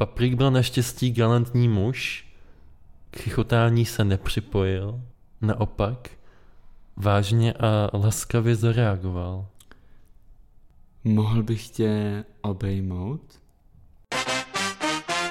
Paprik 0.00 0.34
byl 0.34 0.50
naštěstí 0.50 1.12
galantní 1.12 1.68
muž, 1.68 2.26
k 3.10 3.18
chichotání 3.18 3.84
se 3.84 4.04
nepřipojil, 4.04 5.00
naopak 5.40 6.10
vážně 6.96 7.52
a 7.52 7.90
laskavě 7.92 8.56
zareagoval. 8.56 9.46
Mohl 11.04 11.42
bych 11.42 11.68
tě 11.68 12.24
obejmout? 12.42 13.20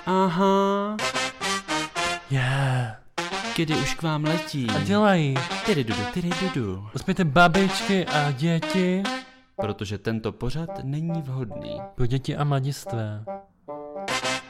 Aha, 0.05 0.97
Yeah. 2.31 3.01
kdy 3.55 3.75
už 3.75 3.95
k 3.95 4.01
vám 4.03 4.23
letí. 4.23 4.67
A 4.69 4.79
dělají. 4.79 5.35
Tyry 5.65 5.83
dudu, 5.83 6.01
tyry 6.13 6.29
dudu. 6.41 6.87
Uspějte 6.95 7.25
babičky 7.25 8.05
a 8.05 8.31
děti. 8.31 9.03
Protože 9.55 9.97
tento 9.97 10.31
pořad 10.31 10.69
není 10.83 11.21
vhodný. 11.21 11.81
Pro 11.95 12.05
děti 12.05 12.35
a 12.35 12.43
mladistvé. 12.43 13.25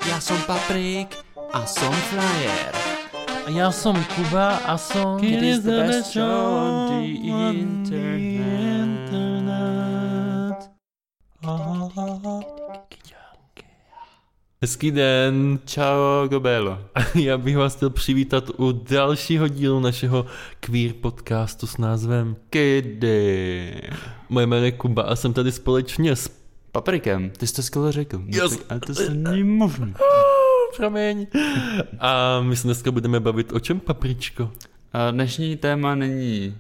Já 0.08 0.20
jsem 0.20 0.42
Paprik 0.42 1.18
a 1.54 1.66
jsem 1.66 1.92
Flyer. 1.92 2.76
A 3.46 3.50
já 3.50 3.72
jsem 3.72 4.06
Kuba 4.16 4.56
a 4.56 4.78
jsem... 4.78 5.24
It 5.24 5.44
is 5.44 5.60
the 5.60 5.72
best 5.72 6.14
show 6.14 6.54
on 6.54 6.88
the 6.88 7.06
internet. 7.60 8.40
Hezký 14.62 14.92
den. 14.92 15.60
Čau, 15.66 16.28
Gobelo. 16.30 16.80
Já 17.16 17.38
bych 17.38 17.58
vás 17.58 17.76
chtěl 17.76 17.90
přivítat 17.90 18.50
u 18.58 18.72
dalšího 18.72 19.48
dílu 19.48 19.80
našeho 19.80 20.26
queer 20.60 20.94
podcastu 20.94 21.68
s 21.68 21.78
názvem 21.78 22.36
Kdy? 22.50 23.82
Moje 24.30 24.46
jméno 24.46 24.66
je 24.66 24.72
Kuba 24.72 25.04
a 25.04 25.16
jsem 25.16 25.34
tady 25.34 25.52
společně 25.52 26.16
s... 26.16 26.39
Paprikem, 26.72 27.30
ty 27.30 27.48
jsi 27.48 27.54
to 27.54 27.64
skvěle 27.64 27.92
řekl. 27.92 28.18
No 28.18 28.26
Yes. 28.44 28.58
tak- 28.58 28.66
A 28.72 28.80
to 28.86 28.96
se 28.96 29.14
není 29.14 29.44
možné. 29.44 29.94
Promiň. 30.78 31.28
A 32.00 32.42
my 32.42 32.56
se 32.56 32.64
dneska 32.68 32.92
budeme 32.92 33.20
bavit 33.20 33.52
o 33.54 33.60
čem, 33.60 33.80
papričko? 33.80 34.52
A 34.94 35.12
dnešní 35.12 35.58
téma 35.58 35.96
není 35.96 36.58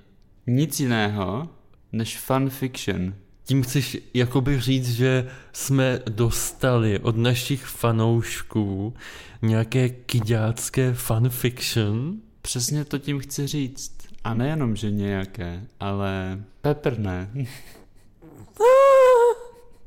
nic 0.47 0.79
jiného 0.79 1.49
než 1.91 2.17
fun 2.19 2.49
fiction. 2.49 3.13
Tím 3.43 3.63
chceš 3.63 3.97
jakoby 4.13 4.59
říct, 4.61 4.91
že 4.95 5.27
jsme 5.53 5.99
dostali 6.09 6.99
od 6.99 7.17
našich 7.17 7.65
fanoušků 7.65 8.93
nějaké 9.41 9.89
kyďácké 9.89 10.93
fanfiction? 10.93 12.13
Přesně 12.41 12.85
to 12.85 12.97
tím 12.97 13.19
chci 13.19 13.47
říct. 13.47 13.91
A 14.23 14.33
nejenom, 14.33 14.75
že 14.75 14.91
nějaké, 14.91 15.63
ale 15.79 16.39
peprné. 16.61 17.29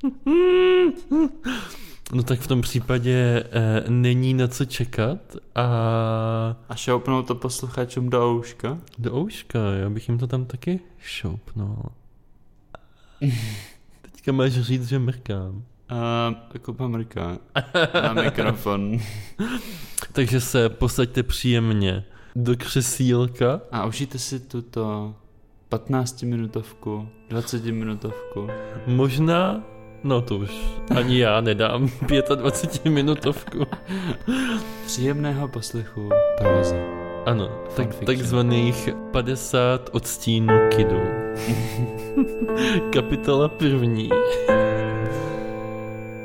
No 2.14 2.22
tak 2.22 2.40
v 2.40 2.46
tom 2.46 2.60
případě 2.60 3.44
eh, 3.52 3.84
není 3.90 4.34
na 4.34 4.48
co 4.48 4.64
čekat 4.64 5.18
a 5.54 5.66
A 6.68 6.74
šoupnou 6.74 7.22
to 7.22 7.34
posluchačům 7.34 8.10
do 8.10 8.30
ouška. 8.30 8.78
do 8.98 9.16
ouška, 9.16 9.58
já 9.58 9.90
bych 9.90 10.08
jim 10.08 10.18
to 10.18 10.26
tam 10.26 10.44
taky 10.44 10.80
šoupnul. 10.98 11.76
Teďka 14.02 14.32
máš 14.32 14.52
říct, 14.52 14.88
že 14.88 14.98
mrkám. 14.98 15.62
A 15.88 16.34
Kuba 16.62 16.88
mrká 16.88 17.38
na 18.02 18.12
mikrofon. 18.12 18.98
Takže 20.12 20.40
se 20.40 20.68
posaďte 20.68 21.22
příjemně 21.22 22.04
do 22.36 22.56
křesílka. 22.56 23.60
A 23.72 23.86
užijte 23.86 24.18
si 24.18 24.40
tuto 24.40 25.14
15-minutovku, 25.70 27.08
20-minutovku. 27.30 28.50
Možná, 28.86 29.62
no 30.04 30.22
to 30.22 30.36
už 30.36 30.50
ani 30.96 31.18
já 31.18 31.40
nedám 31.40 31.90
25 32.34 32.90
minutovku. 32.90 33.66
Příjemného 34.86 35.48
poslechu 35.48 36.08
prozy. 36.38 36.76
Ano, 37.26 37.50
tak, 37.76 37.94
takzvaných 37.94 38.88
50 39.10 39.90
odstínů 39.92 40.54
kidu. 40.76 41.00
Kapitola 42.92 43.48
první. 43.48 44.10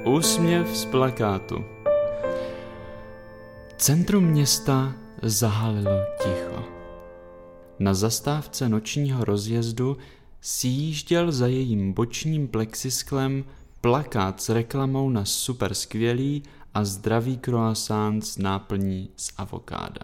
Úsměv 0.04 0.78
z 0.78 0.86
plakátu. 0.86 1.66
Centrum 3.78 4.24
města 4.24 4.94
zahalilo 5.22 6.00
ticho. 6.24 6.64
Na 7.80 7.94
zastávce 7.94 8.70
nočního 8.70 9.26
rozjezdu 9.26 9.98
sjížděl 10.42 11.32
za 11.32 11.48
jejím 11.48 11.94
bočním 11.94 12.48
plexisklem 12.48 13.44
plakát 13.88 14.42
s 14.42 14.50
reklamou 14.50 15.10
na 15.10 15.26
super 15.26 15.74
skvělý 15.74 16.44
a 16.74 16.86
zdravý 16.86 17.38
croissant 17.38 18.26
s 18.26 18.38
náplní 18.38 19.10
z 19.16 19.32
avokáda. 19.38 20.02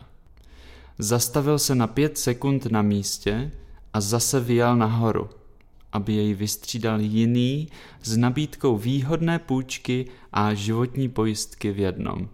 Zastavil 1.00 1.60
se 1.60 1.76
na 1.76 1.88
pět 1.88 2.18
sekund 2.18 2.66
na 2.66 2.82
místě 2.82 3.52
a 3.94 4.02
zase 4.02 4.40
vyjel 4.40 4.76
nahoru, 4.76 5.30
aby 5.92 6.14
jej 6.14 6.34
vystřídal 6.34 7.02
jiný 7.02 7.68
s 8.04 8.18
nabídkou 8.18 8.78
výhodné 8.78 9.40
půjčky 9.40 10.06
a 10.34 10.54
životní 10.54 11.10
pojistky 11.10 11.72
v 11.72 11.80
jednom. 11.80 12.30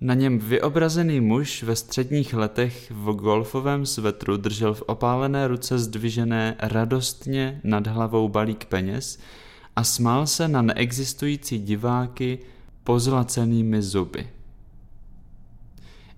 Na 0.00 0.14
něm 0.14 0.38
vyobrazený 0.38 1.20
muž 1.20 1.62
ve 1.62 1.76
středních 1.76 2.34
letech 2.34 2.90
v 2.90 3.12
golfovém 3.12 3.86
svetru 3.86 4.36
držel 4.36 4.74
v 4.74 4.82
opálené 4.82 5.48
ruce 5.48 5.78
zdvižené 5.78 6.56
radostně 6.58 7.60
nad 7.64 7.86
hlavou 7.86 8.28
balík 8.28 8.64
peněz 8.64 9.18
a 9.76 9.84
smál 9.84 10.26
se 10.26 10.48
na 10.48 10.62
neexistující 10.62 11.58
diváky 11.58 12.38
pozlacenými 12.84 13.82
zuby. 13.82 14.28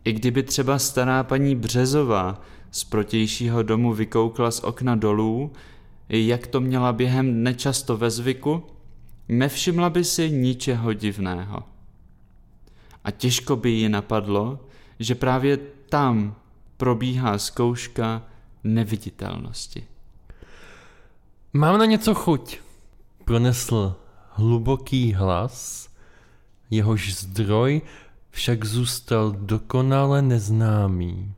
I 0.05 0.13
kdyby 0.13 0.43
třeba 0.43 0.79
stará 0.79 1.23
paní 1.23 1.57
Březová 1.57 2.41
z 2.71 2.85
protějšího 2.85 3.63
domu 3.63 3.95
vykoukla 3.95 4.51
z 4.51 4.61
okna 4.61 4.97
dolů, 4.97 5.53
jak 6.09 6.47
to 6.47 6.61
měla 6.61 6.93
během 6.93 7.33
dne 7.33 7.55
často 7.55 7.97
ve 7.97 8.11
zvyku, 8.11 8.63
nevšimla 9.29 9.91
by 9.91 10.05
si 10.05 10.31
ničeho 10.31 10.93
divného. 10.93 11.63
A 13.05 13.11
těžko 13.11 13.57
by 13.57 13.71
ji 13.71 13.89
napadlo, 13.89 14.61
že 14.99 15.15
právě 15.15 15.57
tam 15.89 16.37
probíhá 16.77 17.39
zkouška 17.39 18.23
neviditelnosti. 18.65 19.85
Mám 21.53 21.79
na 21.79 21.85
něco 21.85 22.15
chuť. 22.15 22.59
Pronesl 23.25 23.97
hluboký 24.31 25.13
hlas, 25.13 25.89
jehož 26.71 27.15
zdroj 27.15 27.83
však 28.31 28.65
zůstal 28.65 29.33
dokonale 29.33 30.23
neznámý. 30.23 31.33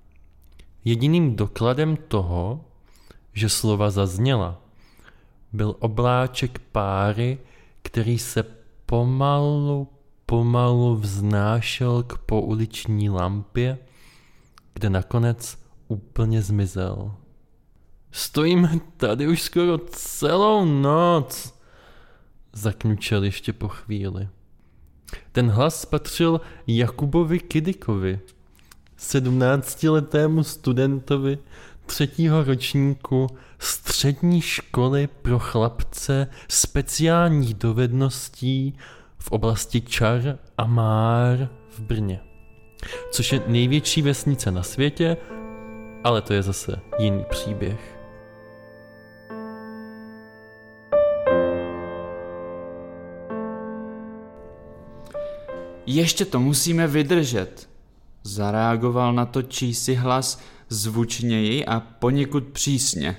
Jediným 0.85 1.37
dokladem 1.37 1.97
toho, 1.97 2.65
že 3.33 3.49
slova 3.49 3.91
zazněla, 3.91 4.61
byl 5.53 5.77
obláček 5.79 6.59
páry, 6.59 7.39
který 7.83 8.19
se 8.19 8.45
pomalu, 8.87 9.89
pomalu 10.27 10.97
vznášel 10.97 12.03
k 12.03 12.19
pouliční 12.19 13.11
lampě, 13.11 13.79
kde 14.75 14.91
nakonec 14.91 15.59
úplně 15.89 16.43
zmizel. 16.43 17.15
Stojím 18.11 18.81
tady 18.97 19.29
už 19.29 19.43
skoro 19.43 19.79
celou 19.79 20.65
noc, 20.65 21.56
zakňučel 22.56 23.25
ještě 23.25 23.53
po 23.53 23.69
chvíli. 23.69 24.28
Ten 25.33 25.50
hlas 25.50 25.84
patřil 25.84 26.41
Jakubovi 26.67 27.39
Kidikovi, 27.39 28.21
sedmnáctiletému 28.97 30.44
studentovi 30.44 31.39
třetího 31.87 32.44
ročníku 32.44 33.27
střední 33.59 34.41
školy 34.41 35.09
pro 35.22 35.39
chlapce 35.39 36.27
speciálních 36.49 37.55
dovedností 37.55 38.78
v 39.19 39.33
oblasti 39.33 39.81
čar 39.81 40.38
a 40.59 40.67
már 40.67 41.49
v 41.71 41.81
Brně. 41.81 42.21
Což 43.11 43.32
je 43.32 43.43
největší 43.47 44.03
vesnice 44.03 44.50
na 44.50 44.62
světě, 44.62 45.17
ale 46.05 46.23
to 46.23 46.32
je 46.32 46.43
zase 46.43 46.81
jiný 46.99 47.25
příběh. 47.31 47.95
Ještě 55.87 56.25
to 56.25 56.41
musíme 56.41 56.87
vydržet, 56.87 57.69
zareagoval 58.23 59.12
na 59.12 59.27
to 59.27 59.43
čísi 59.43 59.94
hlas 59.94 60.41
zvučněji 60.69 61.67
a 61.67 61.81
poněkud 61.81 62.44
přísně. 62.44 63.17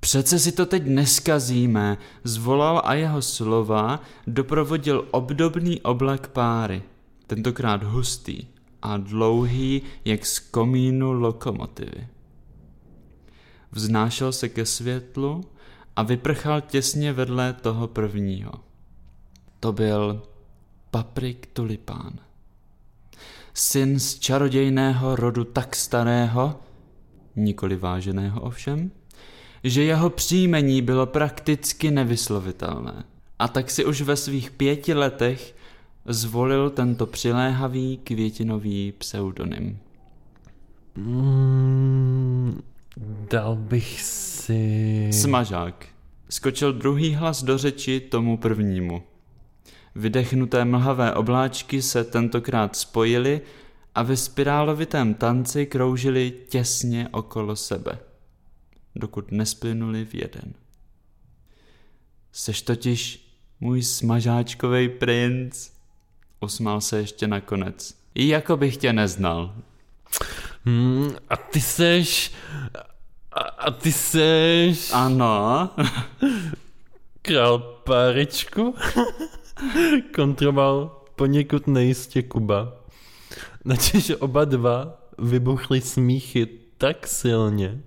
Přece 0.00 0.38
si 0.38 0.52
to 0.52 0.66
teď 0.66 0.86
neskazíme, 0.86 1.98
zvolal 2.24 2.82
a 2.84 2.94
jeho 2.94 3.22
slova 3.22 4.00
doprovodil 4.26 5.08
obdobný 5.10 5.80
oblak 5.80 6.28
páry, 6.28 6.82
tentokrát 7.26 7.82
hustý 7.82 8.46
a 8.82 8.96
dlouhý 8.96 9.82
jak 10.04 10.26
z 10.26 10.38
komínu 10.38 11.12
lokomotivy. 11.12 12.08
Vznášel 13.72 14.32
se 14.32 14.48
ke 14.48 14.66
světlu 14.66 15.44
a 15.96 16.02
vyprchal 16.02 16.60
těsně 16.60 17.12
vedle 17.12 17.52
toho 17.52 17.88
prvního. 17.88 18.52
To 19.60 19.72
byl 19.72 20.22
Paprik 20.96 21.48
Tulipán. 21.52 22.12
syn 23.54 24.00
z 24.00 24.18
čarodějného 24.18 25.16
rodu 25.16 25.44
tak 25.44 25.76
starého, 25.76 26.60
nikoli 27.36 27.76
váženého 27.76 28.40
ovšem, 28.40 28.90
že 29.64 29.82
jeho 29.82 30.10
příjmení 30.10 30.82
bylo 30.82 31.06
prakticky 31.06 31.90
nevyslovitelné. 31.90 33.04
A 33.38 33.48
tak 33.48 33.70
si 33.70 33.84
už 33.84 34.00
ve 34.00 34.16
svých 34.16 34.50
pěti 34.50 34.94
letech 34.94 35.56
zvolil 36.06 36.70
tento 36.70 37.06
přiléhavý 37.06 37.96
květinový 37.96 38.92
pseudonym. 38.92 39.78
Mm, 40.96 42.62
dal 43.30 43.56
bych 43.56 44.02
si... 44.02 45.10
Smažák. 45.12 45.86
Skočil 46.28 46.72
druhý 46.72 47.14
hlas 47.14 47.42
do 47.42 47.58
řeči 47.58 48.00
tomu 48.00 48.36
prvnímu. 48.36 49.02
Vydechnuté 49.98 50.64
mlhavé 50.64 51.14
obláčky 51.14 51.82
se 51.82 52.04
tentokrát 52.04 52.76
spojily 52.76 53.40
a 53.94 54.02
ve 54.02 54.16
spirálovitém 54.16 55.14
tanci 55.14 55.66
kroužili 55.66 56.32
těsně 56.48 57.08
okolo 57.12 57.56
sebe, 57.56 57.98
dokud 58.96 59.32
nesplynuli 59.32 60.04
v 60.04 60.14
jeden. 60.14 60.54
Seš 62.32 62.62
totiž 62.62 63.28
můj 63.60 63.82
smažáčkovej 63.82 64.88
princ, 64.88 65.70
usmál 66.40 66.80
se 66.80 66.98
ještě 66.98 67.26
nakonec. 67.26 67.94
I 68.14 68.28
jako 68.28 68.56
bych 68.56 68.76
tě 68.76 68.92
neznal. 68.92 69.54
Hmm, 70.64 71.10
a 71.28 71.36
ty 71.36 71.60
seš... 71.60 72.32
A, 73.32 73.40
a 73.40 73.70
ty 73.70 73.92
seš... 73.92 74.90
Ano. 74.92 75.70
Král 77.22 77.58
párečku? 77.58 78.74
Kontroval 80.14 81.02
poněkud 81.16 81.66
nejistě 81.66 82.22
Kuba. 82.22 82.72
Načež 83.64 84.12
oba 84.18 84.44
dva 84.44 85.02
vybuchly 85.18 85.80
smíchy 85.80 86.48
tak 86.78 87.06
silně, 87.06 87.80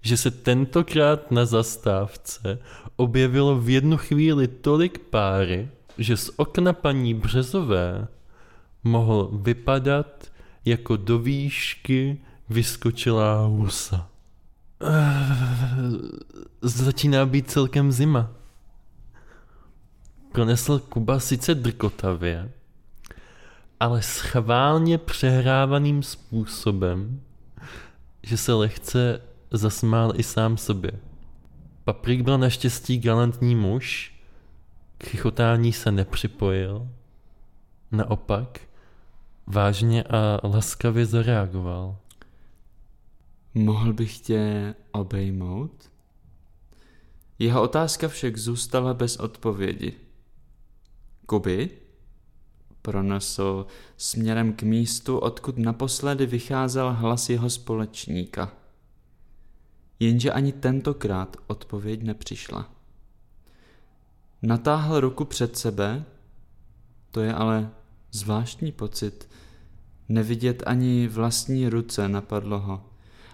že 0.00 0.16
se 0.16 0.30
tentokrát 0.30 1.30
na 1.30 1.44
zastávce 1.44 2.58
objevilo 2.96 3.60
v 3.60 3.68
jednu 3.68 3.96
chvíli 3.96 4.48
tolik 4.48 4.98
páry, 4.98 5.68
že 5.98 6.16
z 6.16 6.30
okna 6.36 6.72
paní 6.72 7.14
Březové 7.14 8.08
mohl 8.84 9.30
vypadat 9.32 10.32
jako 10.64 10.96
do 10.96 11.18
výšky 11.18 12.20
vyskočila 12.48 13.46
husa. 13.46 14.08
Začíná 16.62 17.26
být 17.26 17.50
celkem 17.50 17.92
zima. 17.92 18.39
Pronesl 20.32 20.78
Kuba 20.78 21.20
sice 21.20 21.54
drkotavě, 21.54 22.52
ale 23.80 24.02
schválně 24.02 24.98
přehrávaným 24.98 26.02
způsobem, 26.02 27.20
že 28.22 28.36
se 28.36 28.52
lehce 28.52 29.22
zasmál 29.50 30.12
i 30.16 30.22
sám 30.22 30.56
sobě. 30.56 30.92
Paprik 31.84 32.22
byl 32.22 32.38
naštěstí 32.38 32.98
galantní 32.98 33.56
muž, 33.56 34.14
k 34.98 35.06
chichotání 35.06 35.72
se 35.72 35.92
nepřipojil, 35.92 36.88
naopak 37.92 38.60
vážně 39.46 40.02
a 40.02 40.40
laskavě 40.42 41.06
zareagoval. 41.06 41.96
Mohl 43.54 43.92
bych 43.92 44.18
tě 44.18 44.74
obejmout? 44.92 45.90
Jeho 47.38 47.62
otázka 47.62 48.08
však 48.08 48.36
zůstala 48.36 48.94
bez 48.94 49.16
odpovědi. 49.16 50.09
Kuby? 51.30 51.70
Pronesl 52.82 53.66
směrem 53.96 54.52
k 54.52 54.62
místu, 54.62 55.18
odkud 55.18 55.58
naposledy 55.58 56.26
vycházel 56.26 56.92
hlas 56.92 57.30
jeho 57.30 57.50
společníka. 57.50 58.52
Jenže 60.00 60.32
ani 60.32 60.52
tentokrát 60.52 61.36
odpověď 61.46 62.02
nepřišla. 62.02 62.70
Natáhl 64.42 65.00
ruku 65.00 65.24
před 65.24 65.58
sebe, 65.58 66.04
to 67.10 67.20
je 67.20 67.34
ale 67.34 67.70
zvláštní 68.10 68.72
pocit. 68.72 69.28
Nevidět 70.08 70.62
ani 70.66 71.08
vlastní 71.08 71.68
ruce 71.68 72.08
napadlo 72.08 72.58
ho. 72.60 72.84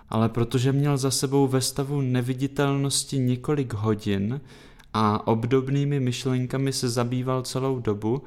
Ale 0.08 0.28
protože 0.28 0.72
měl 0.72 0.96
za 0.96 1.10
sebou 1.10 1.46
ve 1.46 1.60
stavu 1.60 2.00
neviditelnosti 2.00 3.18
několik 3.18 3.72
hodin 3.72 4.40
a 4.98 5.26
obdobnými 5.26 6.00
myšlenkami 6.00 6.72
se 6.72 6.88
zabýval 6.88 7.42
celou 7.42 7.80
dobu, 7.80 8.22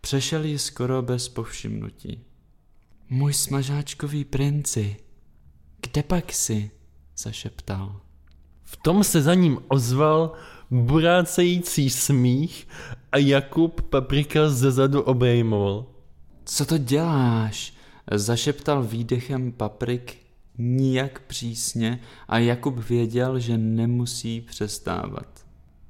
přešel 0.00 0.44
ji 0.44 0.58
skoro 0.58 1.02
bez 1.02 1.28
povšimnutí. 1.28 2.24
Můj 3.10 3.32
smažáčkový 3.32 4.24
princi, 4.24 4.96
kde 5.80 6.02
pak 6.02 6.32
si? 6.32 6.70
zašeptal. 7.18 8.00
V 8.64 8.76
tom 8.76 9.04
se 9.04 9.22
za 9.22 9.34
ním 9.34 9.58
ozval 9.68 10.32
burácející 10.70 11.90
smích 11.90 12.68
a 13.12 13.18
Jakub 13.18 13.80
paprika 13.80 14.48
zezadu 14.48 15.02
obejmul. 15.02 15.86
Co 16.44 16.66
to 16.66 16.78
děláš? 16.78 17.74
Zašeptal 18.12 18.82
výdechem 18.82 19.52
paprik 19.52 20.18
nijak 20.58 21.20
přísně 21.20 22.00
a 22.28 22.38
Jakub 22.38 22.74
věděl, 22.76 23.38
že 23.38 23.58
nemusí 23.58 24.40
přestávat. 24.40 25.45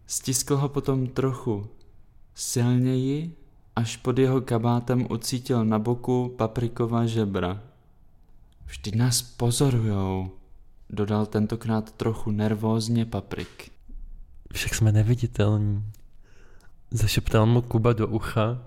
Stiskl 0.07 0.57
ho 0.57 0.69
potom 0.69 1.07
trochu 1.07 1.69
silněji, 2.35 3.37
až 3.77 3.97
pod 3.97 4.19
jeho 4.19 4.41
kabátem 4.41 5.07
ucítil 5.11 5.65
na 5.65 5.79
boku 5.79 6.35
paprikova 6.39 7.07
žebra. 7.07 7.63
Vždyť 8.67 8.95
nás 8.95 9.23
pozorujou, 9.23 10.31
dodal 10.91 11.27
tentokrát 11.27 11.93
trochu 11.93 12.31
nervózně 12.31 13.07
paprik. 13.07 13.73
Však 14.53 14.75
jsme 14.75 14.93
neviditelní. 14.93 15.93
Zašeptal 16.91 17.47
mu 17.47 17.63
Kuba 17.63 17.93
do 17.93 18.07
ucha, 18.09 18.63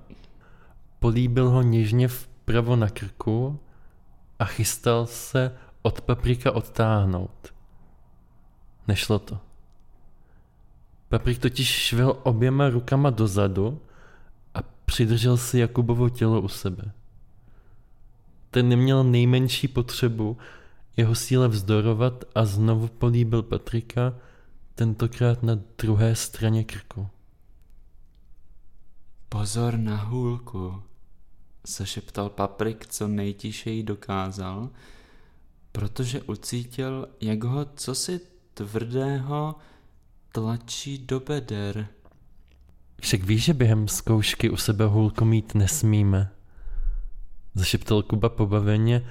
políbil 0.99 1.49
ho 1.49 1.61
něžně 1.61 2.07
vpravo 2.07 2.75
na 2.75 2.89
krku 2.89 3.59
a 4.39 4.45
chystal 4.45 5.05
se 5.05 5.57
od 5.81 6.01
paprika 6.01 6.51
odtáhnout. 6.51 7.53
Nešlo 8.87 9.19
to. 9.19 9.48
Paprik 11.09 11.39
totiž 11.39 11.67
švil 11.67 12.19
oběma 12.23 12.69
rukama 12.69 13.09
dozadu 13.09 13.81
a 14.53 14.59
přidržel 14.61 15.37
si 15.37 15.59
Jakubovo 15.59 16.09
tělo 16.09 16.41
u 16.41 16.47
sebe. 16.47 16.91
Ten 18.51 18.69
neměl 18.69 19.03
nejmenší 19.03 19.67
potřebu 19.67 20.37
jeho 20.97 21.15
síle 21.15 21.47
vzdorovat 21.47 22.25
a 22.35 22.45
znovu 22.45 22.87
políbil 22.87 23.43
Patrika, 23.43 24.13
tentokrát 24.75 25.43
na 25.43 25.59
druhé 25.77 26.15
straně 26.15 26.63
krku. 26.63 27.07
Pozor 29.29 29.77
na 29.77 29.95
hůlku, 29.95 30.83
šeptal 31.83 32.29
Paprik, 32.29 32.87
co 32.87 33.07
nejtišeji 33.07 33.83
dokázal, 33.83 34.69
protože 35.71 36.21
ucítil, 36.21 37.07
jak 37.21 37.43
ho 37.43 37.65
cosi 37.75 38.21
tvrdého 38.53 39.55
tlačí 40.31 40.97
do 40.97 41.19
beder. 41.19 41.87
Však 43.01 43.23
víš, 43.23 43.43
že 43.43 43.53
během 43.53 43.87
zkoušky 43.87 44.49
u 44.49 44.57
sebe 44.57 44.85
hůlko 44.85 45.25
mít 45.25 45.55
nesmíme. 45.55 46.31
Zašeptal 47.55 48.03
Kuba 48.03 48.29
pobaveně 48.29 49.09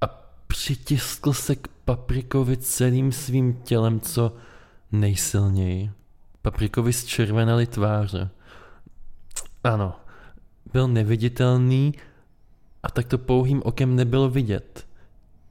a 0.00 0.06
přitiskl 0.46 1.32
se 1.32 1.56
k 1.56 1.68
Paprikovi 1.84 2.56
celým 2.56 3.12
svým 3.12 3.54
tělem, 3.54 4.00
co 4.00 4.36
nejsilněji. 4.92 5.90
Paprikovi 6.42 6.92
zčervenaly 6.92 7.66
tváře. 7.66 8.30
Ano, 9.64 9.96
byl 10.72 10.88
neviditelný 10.88 11.94
a 12.82 12.90
tak 12.90 13.06
to 13.06 13.18
pouhým 13.18 13.62
okem 13.64 13.96
nebylo 13.96 14.30
vidět. 14.30 14.86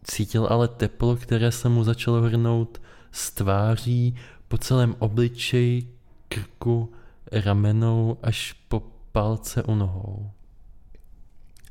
Cítil 0.03 0.47
ale 0.49 0.67
teplo, 0.67 1.15
které 1.15 1.51
se 1.51 1.69
mu 1.69 1.83
začalo 1.83 2.21
hrnout 2.21 2.81
z 3.11 3.31
tváří 3.31 4.15
po 4.53 4.57
celém 4.57 4.95
obličeji, 4.99 5.97
krku, 6.27 6.91
ramenou 7.31 8.17
až 8.23 8.53
po 8.67 8.83
palce 9.11 9.63
u 9.63 9.75
nohou. 9.75 10.31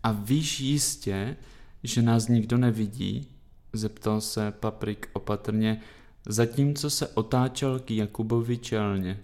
A 0.02 0.12
víš 0.12 0.60
jistě, 0.60 1.36
že 1.82 2.02
nás 2.02 2.28
nikdo 2.28 2.58
nevidí? 2.58 3.28
Zeptal 3.72 4.20
se 4.20 4.50
Paprik 4.50 5.08
opatrně, 5.12 5.80
zatímco 6.26 6.90
se 6.90 7.08
otáčel 7.08 7.78
k 7.78 7.90
Jakubovi 7.90 8.58
čelně, 8.58 9.20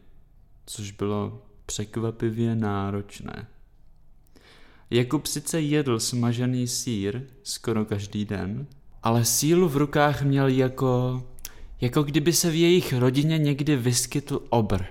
což 0.66 0.90
bylo 0.90 1.42
překvapivě 1.66 2.56
náročné. 2.56 3.46
Jakub 4.90 5.26
sice 5.26 5.60
jedl 5.60 6.00
smažený 6.00 6.66
sír 6.66 7.22
skoro 7.42 7.84
každý 7.84 8.24
den, 8.24 8.66
ale 9.02 9.24
sílu 9.24 9.68
v 9.68 9.76
rukách 9.76 10.22
měl 10.22 10.48
jako, 10.48 11.22
jako 11.80 12.02
kdyby 12.02 12.32
se 12.32 12.50
v 12.50 12.54
jejich 12.54 12.92
rodině 12.92 13.38
někdy 13.38 13.76
vyskytl 13.76 14.42
obr. 14.49 14.85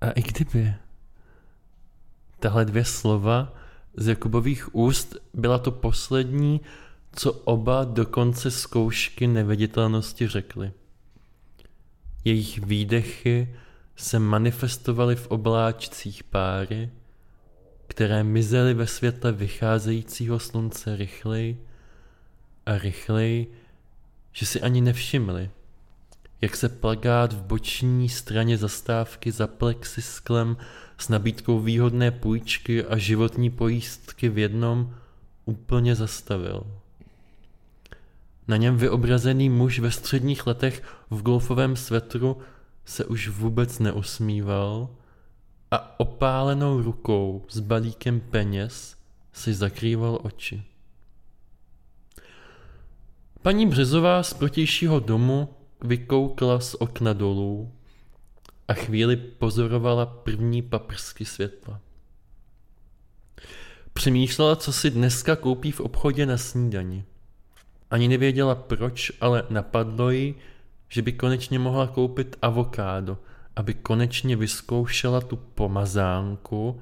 A 0.00 0.10
i 0.10 0.22
kdyby. 0.22 0.74
Tahle 2.40 2.64
dvě 2.64 2.84
slova 2.84 3.52
z 3.96 4.08
Jakubových 4.08 4.74
úst 4.74 5.16
byla 5.34 5.58
to 5.58 5.72
poslední, 5.72 6.60
co 7.12 7.32
oba 7.32 7.84
do 7.84 8.06
konce 8.06 8.50
zkoušky 8.50 9.26
neviditelnosti 9.26 10.28
řekli. 10.28 10.72
Jejich 12.24 12.58
výdechy 12.58 13.56
se 13.96 14.18
manifestovaly 14.18 15.16
v 15.16 15.26
obláčcích 15.26 16.24
páry, 16.24 16.90
které 17.86 18.24
mizely 18.24 18.74
ve 18.74 18.86
světle 18.86 19.32
vycházejícího 19.32 20.38
slunce 20.38 20.96
rychleji 20.96 21.66
a 22.66 22.78
rychleji, 22.78 23.52
že 24.36 24.46
si 24.46 24.60
ani 24.60 24.80
nevšimli, 24.80 25.50
jak 26.40 26.56
se 26.56 26.68
plagát 26.68 27.32
v 27.32 27.42
boční 27.42 28.08
straně 28.08 28.58
zastávky 28.58 29.32
za 29.32 29.46
plexisklem 29.46 30.56
s 30.98 31.08
nabídkou 31.08 31.60
výhodné 31.60 32.10
půjčky 32.10 32.84
a 32.84 32.98
životní 32.98 33.50
pojistky 33.50 34.28
v 34.28 34.38
jednom 34.38 34.94
úplně 35.44 35.94
zastavil. 35.94 36.66
Na 38.48 38.56
něm 38.56 38.76
vyobrazený 38.76 39.50
muž 39.50 39.78
ve 39.78 39.90
středních 39.90 40.46
letech 40.46 40.82
v 41.10 41.22
golfovém 41.22 41.76
svetru 41.76 42.38
se 42.84 43.04
už 43.04 43.28
vůbec 43.28 43.78
neusmíval 43.78 44.88
a 45.70 46.00
opálenou 46.00 46.82
rukou 46.82 47.46
s 47.48 47.60
balíkem 47.60 48.20
peněz 48.20 48.96
si 49.32 49.54
zakrýval 49.54 50.18
oči. 50.22 50.75
Paní 53.46 53.66
Březová 53.66 54.22
z 54.22 54.34
protějšího 54.34 55.00
domu 55.00 55.48
vykoukla 55.84 56.60
z 56.60 56.74
okna 56.74 57.12
dolů 57.12 57.72
a 58.68 58.74
chvíli 58.74 59.16
pozorovala 59.16 60.06
první 60.06 60.62
paprsky 60.62 61.24
světla. 61.24 61.80
Přemýšlela, 63.92 64.56
co 64.56 64.72
si 64.72 64.90
dneska 64.90 65.36
koupí 65.36 65.72
v 65.72 65.80
obchodě 65.80 66.26
na 66.26 66.36
snídani. 66.36 67.04
Ani 67.90 68.08
nevěděla 68.08 68.54
proč, 68.54 69.12
ale 69.20 69.42
napadlo 69.50 70.10
jí, 70.10 70.34
že 70.88 71.02
by 71.02 71.12
konečně 71.12 71.58
mohla 71.58 71.86
koupit 71.86 72.36
avokádo, 72.42 73.18
aby 73.56 73.74
konečně 73.74 74.36
vyzkoušela 74.36 75.20
tu 75.20 75.36
pomazánku, 75.36 76.80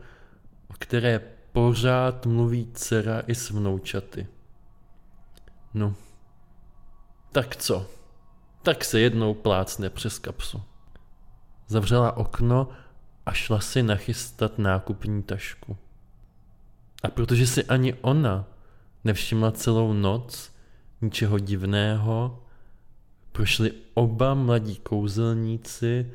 o 0.71 0.75
které 0.79 1.21
pořád 1.53 2.27
mluví 2.27 2.69
dcera 2.75 3.23
i 3.27 3.35
s 3.35 3.51
vnoučaty. 3.51 4.27
No, 5.75 5.95
tak 7.35 7.57
co? 7.57 7.87
Tak 8.63 8.85
se 8.85 9.01
jednou 9.01 9.35
plácne 9.35 9.91
přes 9.91 10.19
kapsu. 10.19 10.63
Zavřela 11.67 12.17
okno 12.17 12.69
a 13.27 13.33
šla 13.33 13.61
si 13.61 13.83
nachystat 13.83 14.59
nákupní 14.59 15.23
tašku. 15.23 15.77
A 17.03 17.09
protože 17.09 17.47
si 17.47 17.65
ani 17.65 17.95
ona 17.95 18.45
nevšimla 19.05 19.53
celou 19.53 19.93
noc 19.93 20.53
ničeho 21.01 21.39
divného, 21.39 22.43
prošli 23.33 23.73
oba 23.95 24.35
mladí 24.35 24.77
kouzelníci 24.77 26.13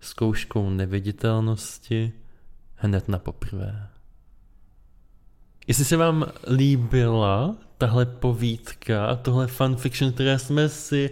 zkouškou 0.00 0.70
neviditelnosti 0.70 2.12
hned 2.74 3.08
na 3.08 3.18
poprvé. 3.18 3.88
Jestli 5.66 5.84
se 5.84 5.96
vám 5.96 6.26
líbila 6.56 7.56
tahle 7.82 8.06
povídka 8.06 9.06
a 9.06 9.16
tohle 9.16 9.46
fanfiction, 9.46 10.12
které 10.12 10.38
jsme 10.38 10.68
si 10.68 11.10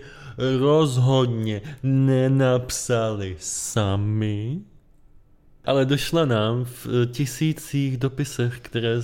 rozhodně 0.59 1.63
nenapsali 1.83 3.37
sami, 3.39 4.61
ale 5.65 5.87
došla 5.87 6.25
nám 6.25 6.65
v 6.65 6.87
tisících 7.07 7.97
dopisech, 7.97 8.61
které, 8.61 8.97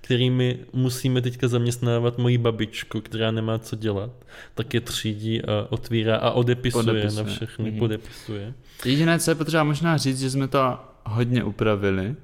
kterými 0.00 0.58
musíme 0.72 1.22
teďka 1.22 1.48
zaměstnávat 1.48 2.18
moji 2.18 2.38
babičku, 2.38 3.00
která 3.00 3.30
nemá 3.30 3.58
co 3.58 3.76
dělat, 3.76 4.10
tak 4.54 4.74
je 4.74 4.80
třídí 4.80 5.42
a 5.42 5.66
otvírá 5.70 6.16
a 6.16 6.30
odepisuje, 6.30 6.82
odepisuje. 6.82 7.24
na 7.24 7.30
všechny, 7.30 7.70
mm-hmm. 7.70 7.78
podepisuje. 7.78 8.54
Jediné, 8.84 9.18
co 9.18 9.30
je 9.30 9.34
potřeba 9.34 9.64
možná 9.64 9.96
říct, 9.96 10.20
že 10.20 10.30
jsme 10.30 10.48
to 10.48 10.78
hodně 11.04 11.44
upravili. 11.44 12.14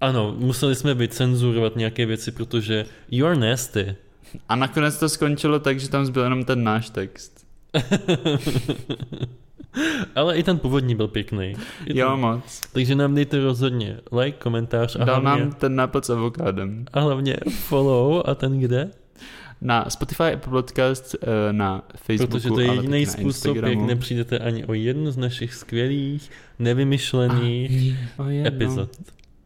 Ano, 0.00 0.34
museli 0.38 0.74
jsme 0.74 0.94
vycenzurovat 0.94 1.76
nějaké 1.76 2.06
věci, 2.06 2.32
protože 2.32 2.86
you're 3.10 3.36
nasty. 3.36 3.96
A 4.48 4.56
nakonec 4.56 4.98
to 4.98 5.08
skončilo 5.08 5.58
tak, 5.58 5.80
že 5.80 5.88
tam 5.88 6.06
zbyl 6.06 6.22
jenom 6.22 6.44
ten 6.44 6.64
náš 6.64 6.90
text. 6.90 7.46
Ale 10.14 10.36
i 10.36 10.42
ten 10.42 10.58
původní 10.58 10.94
byl 10.94 11.08
pěkný. 11.08 11.54
I 11.86 11.98
jo, 11.98 12.10
ten... 12.10 12.20
moc. 12.20 12.60
Takže 12.72 12.94
nám 12.94 13.14
dejte 13.14 13.40
rozhodně 13.40 13.96
like, 14.20 14.38
komentář 14.38 14.96
a 14.96 15.04
Dal 15.04 15.20
hlavně... 15.20 15.44
nám 15.44 15.52
ten 15.52 15.76
nápad 15.76 16.04
s 16.04 16.10
avokádem. 16.10 16.84
A 16.92 17.00
hlavně 17.00 17.36
follow 17.50 18.22
a 18.26 18.34
ten 18.34 18.60
kde? 18.60 18.90
Na 19.60 19.90
Spotify, 19.90 20.22
Apple 20.22 20.50
Podcast, 20.50 21.14
eh, 21.22 21.52
na 21.52 21.82
Facebooku, 21.96 22.32
Protože 22.32 22.48
to 22.48 22.60
je 22.60 22.74
jediný 22.74 23.06
způsob, 23.06 23.56
jak 23.56 23.78
nepřijdete 23.78 24.38
ani 24.38 24.64
o 24.64 24.74
jednu 24.74 25.10
z 25.10 25.16
našich 25.16 25.54
skvělých, 25.54 26.30
nevymyšlených 26.58 27.96
ani 28.18 28.46
epizod. 28.46 28.90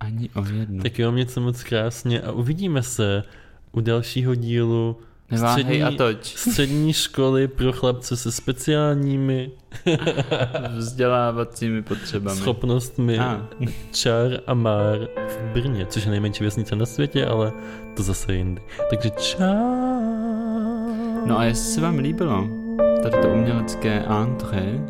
Ani 0.00 0.30
o 0.34 0.44
jednu. 0.58 0.82
Tak 0.82 0.98
jo, 0.98 1.12
mě 1.12 1.26
moc 1.40 1.64
krásně 1.64 2.20
a 2.20 2.32
uvidíme 2.32 2.82
se 2.82 3.22
u 3.74 3.80
dalšího 3.80 4.34
dílu 4.34 4.96
střední, 5.36 5.82
a 5.82 5.90
toť. 5.90 6.24
střední 6.24 6.92
školy 6.92 7.48
pro 7.48 7.72
chlapce 7.72 8.16
se 8.16 8.32
speciálními 8.32 9.50
vzdělávacími 10.76 11.82
potřebami. 11.82 12.40
Schopnostmi 12.40 13.18
a. 13.18 13.48
Čar 13.92 14.40
a 14.46 14.54
Már 14.54 15.08
v 15.28 15.52
Brně, 15.52 15.86
což 15.86 16.04
je 16.04 16.10
nejmenší 16.10 16.44
vesnice 16.44 16.76
na 16.76 16.86
světě, 16.86 17.26
ale 17.26 17.52
to 17.96 18.02
zase 18.02 18.34
jindy. 18.34 18.62
Takže 18.90 19.10
čau. 19.10 19.44
No 21.26 21.38
a 21.38 21.44
jestli 21.44 21.64
se 21.64 21.80
vám 21.80 21.98
líbilo 21.98 22.48
tady 23.10 23.22
to 23.22 23.28
umělecké 23.28 24.02
antré, 24.04 24.80